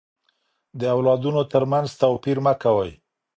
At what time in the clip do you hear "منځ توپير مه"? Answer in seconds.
1.71-2.53